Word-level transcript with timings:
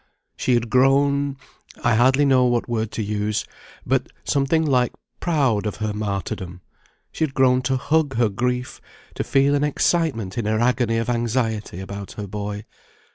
She 0.35 0.55
had 0.55 0.71
grown 0.71 1.37
I 1.83 1.93
hardly 1.93 2.25
know 2.25 2.45
what 2.45 2.67
word 2.67 2.89
to 2.93 3.03
use 3.03 3.45
but, 3.85 4.07
something 4.23 4.65
like 4.65 4.93
proud 5.19 5.67
of 5.67 5.75
her 5.75 5.93
martyrdom; 5.93 6.61
she 7.11 7.23
had 7.23 7.35
grown 7.35 7.61
to 7.61 7.77
hug 7.77 8.15
her 8.15 8.29
grief; 8.29 8.81
to 9.13 9.23
feel 9.23 9.53
an 9.53 9.63
excitement 9.63 10.39
in 10.39 10.45
her 10.45 10.57
agony 10.59 10.97
of 10.97 11.07
anxiety 11.07 11.79
about 11.79 12.13
her 12.13 12.25
boy. 12.25 12.65